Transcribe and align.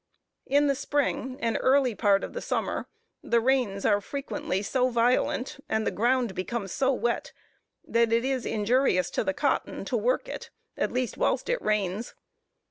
In 0.47 0.65
the 0.65 0.73
spring 0.73 1.37
and 1.41 1.59
early 1.61 1.93
parts 1.93 2.25
of 2.25 2.33
the 2.33 2.41
summer, 2.41 2.87
the 3.21 3.39
rains 3.39 3.85
are 3.85 4.01
frequently 4.01 4.63
so 4.63 4.89
violent, 4.89 5.59
and 5.69 5.85
the 5.85 5.91
ground 5.91 6.33
becomes 6.33 6.71
so 6.71 6.91
wet, 6.91 7.33
that 7.87 8.11
it 8.11 8.25
is 8.25 8.43
injurious 8.43 9.11
to 9.11 9.23
the 9.23 9.35
cotton 9.35 9.85
to 9.85 9.95
work 9.95 10.27
it, 10.27 10.49
at 10.75 10.91
least 10.91 11.17
whilst 11.17 11.49
it 11.49 11.61
rains. 11.61 12.15